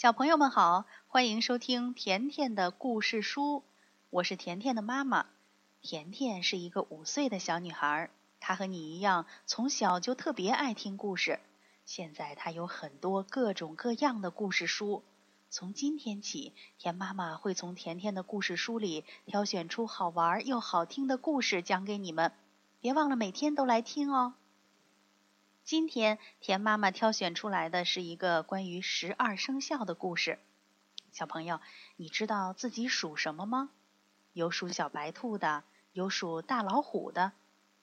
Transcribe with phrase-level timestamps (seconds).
[0.00, 3.62] 小朋友们好，欢迎收听甜甜的故事书，
[4.08, 5.26] 我是甜甜的妈妈。
[5.82, 8.08] 甜甜是一个五岁的小女孩，
[8.40, 11.38] 她和你一样，从小就特别爱听故事。
[11.84, 15.02] 现在她有很多各种各样的故事书。
[15.50, 22.32] 从今天起，甜妈妈会从甜甜的故事书里挑选出好玩又好听的故事讲给你们，
[22.80, 24.32] 别忘了每天都来听哦。
[25.70, 30.40] 今天田妈妈挑选出来的是一个关于十二生肖的故事。
[31.12, 31.60] 小朋友，
[31.94, 33.70] 你知道自己属什么吗？
[34.32, 37.30] 有属小白兔的，有属大老虎的，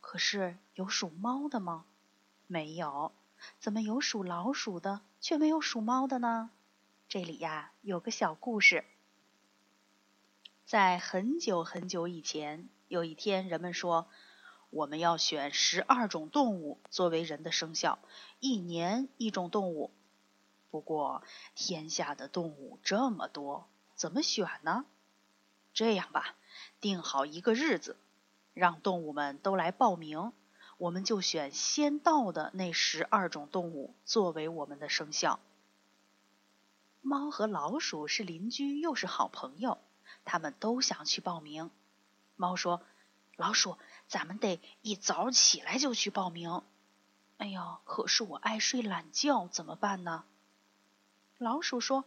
[0.02, 1.86] 可是有属猫的吗？
[2.46, 3.14] 没有。
[3.58, 6.50] 怎么有属老鼠的，却没有属猫的呢？
[7.08, 8.84] 这里呀有个小故事。
[10.66, 14.10] 在很久很久以前，有一天，人们说
[14.70, 18.00] 我们要选十二种动物作为人的生肖，
[18.40, 19.92] 一年一种动物。
[20.70, 21.24] 不过
[21.56, 24.86] 天下的动物这么多，怎么选呢？
[25.74, 26.36] 这样吧，
[26.82, 27.98] 定好一个日子，
[28.54, 30.34] 让动物们都来报名，
[30.78, 35.40] 我们就选先到的那十二种动物作为我们的生肖。
[37.02, 39.78] 猫和老鼠是邻居，又是好朋友，
[40.26, 41.72] 他们都想去报名。
[42.36, 42.82] 猫说
[43.38, 46.64] ：“老鼠，咱们得一早起来就去报名。”
[47.38, 50.24] 哎呀，可是我爱睡懒觉，怎么办呢？
[51.38, 52.04] 老鼠说：“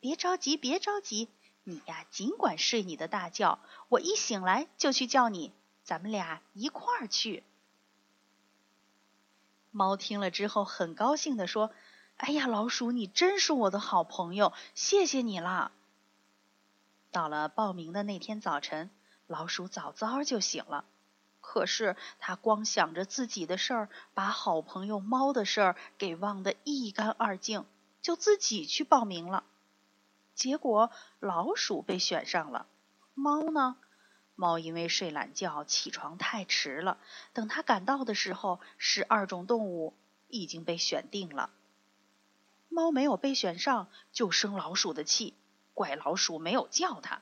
[0.00, 1.28] 别着急，别着急，
[1.64, 5.52] 你呀尽管睡你的大觉，我一醒来就去叫你，
[5.84, 7.44] 咱们俩一块儿去。”
[9.70, 11.70] 猫听了之后很高兴地说。
[12.18, 15.72] 哎呀，老鼠，你真是我的好朋友，谢谢你啦！
[17.10, 18.90] 到了报名的那天早晨，
[19.26, 20.84] 老鼠早早就醒了，
[21.42, 27.66] 可是他光想着自己的事儿，把好朋友猫的事儿给忘得一干二净，
[28.00, 29.44] 就自己去报名了。
[30.34, 32.66] 结果老鼠被选上了，
[33.12, 33.76] 猫呢？
[34.34, 36.96] 猫因为睡懒觉，起床太迟了。
[37.34, 39.94] 等它赶到的时候，十二种动物
[40.28, 41.50] 已经被选定了。
[42.70, 45.34] 猫没有被选上，就生老鼠的气，
[45.74, 47.20] 怪老鼠没有叫它。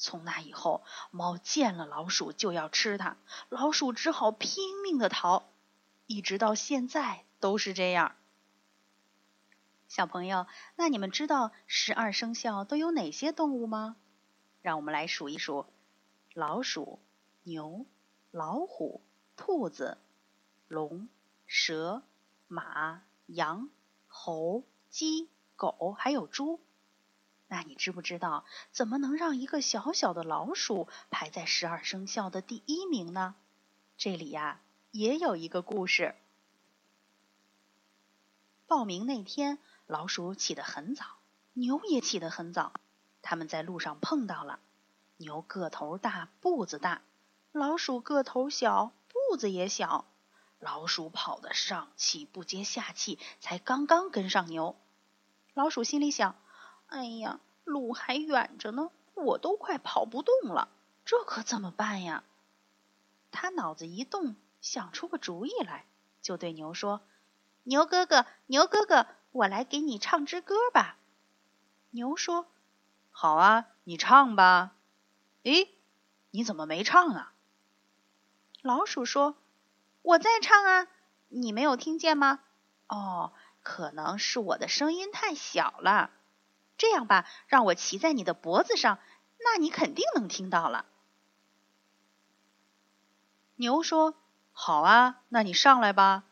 [0.00, 3.18] 从那以后，猫见了老鼠就要吃它，
[3.50, 5.44] 老鼠只好拼命的逃，
[6.06, 8.16] 一直到现在都是这样。
[9.86, 13.96] 小朋友，那你们知道十二生肖都有哪些动物吗？
[14.62, 15.66] 让我们来数一数：
[16.34, 16.98] 老鼠、
[17.42, 17.86] 牛、
[18.30, 19.02] 老虎、
[19.36, 19.98] 兔子、
[20.66, 21.08] 龙、
[21.46, 22.02] 蛇、
[22.48, 23.70] 马、羊、
[24.08, 24.64] 猴。
[24.90, 26.58] 鸡、狗还有猪，
[27.52, 33.34] 那你知不知道怎么能让一个小小的老鼠排在十二生肖的第一名呢？
[33.98, 34.60] 这里呀
[34.92, 36.14] 也有一个故事。
[38.68, 39.58] 报名那天，
[39.88, 41.04] 老鼠起得很早，
[41.54, 42.72] 牛也起得很早。
[43.20, 44.60] 他们在路上碰到了，
[45.16, 47.00] 牛个头大，步子大；
[47.50, 50.04] 老鼠个头小，步子也小。
[50.60, 54.76] 老鼠跑得上气不接下气，才刚刚跟上牛。
[55.52, 56.36] 老鼠心里想
[56.90, 60.68] ：“哎呀，路还远着呢，我都快跑不动了，
[61.04, 62.24] 这可怎么办呀？”
[63.30, 65.86] 他脑子一动，想出个主意来，
[66.20, 67.00] 就对牛说
[67.62, 70.96] ：“牛哥哥，牛哥哥，我来给你唱支歌吧。”
[71.90, 72.46] 牛说
[73.12, 74.74] ：“好啊，你唱吧。”
[75.44, 75.72] 诶，
[76.32, 77.32] 你怎么没唱啊？
[78.62, 79.36] 老鼠说。
[80.02, 80.88] 我在唱啊，
[81.28, 82.40] 你没有听见吗？
[82.88, 86.10] 哦，可能是我的声音太小了。
[86.80, 88.98] 这样吧，让我骑在你的脖子上，
[89.38, 90.86] 那你肯定能听到了。
[93.56, 94.14] 牛说
[94.52, 96.24] ：“好啊，那你上来吧。”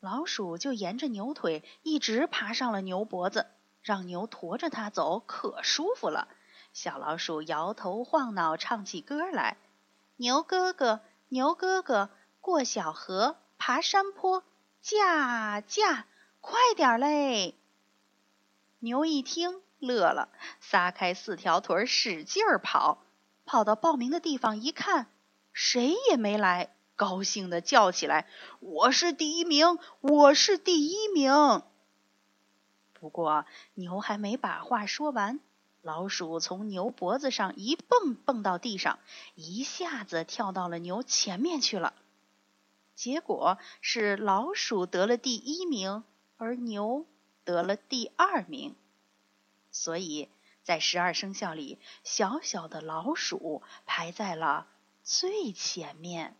[0.00, 3.46] 老鼠就沿着牛腿一直爬上了牛脖子，
[3.82, 6.26] 让牛驮着它走，可舒服了。
[6.72, 9.56] 小老鼠摇头晃脑唱起歌来
[10.18, 12.10] ：“牛哥哥，牛哥哥。”
[12.42, 14.42] 过小河，爬山坡，
[14.80, 16.06] 驾驾，
[16.40, 17.59] 快点嘞！
[18.80, 20.30] 牛一听乐了，
[20.60, 23.04] 撒开四条腿使劲儿跑。
[23.44, 25.10] 跑到报名的地方一看，
[25.52, 28.28] 谁也没来，高兴的叫起来
[28.60, 31.62] ：“我是第一名，我是第一名！”
[32.94, 33.44] 不过
[33.74, 35.40] 牛还没把话说完，
[35.82, 38.98] 老鼠从牛脖子上一蹦，蹦到地上，
[39.34, 41.92] 一下子跳到了牛前面去了。
[42.94, 46.04] 结果是老鼠得了第一名，
[46.36, 47.06] 而牛
[47.50, 48.76] 得了第二名。
[49.72, 50.28] 所以
[50.62, 54.68] 在十二生肖里，小小的老鼠排在了
[55.02, 56.36] 最前面。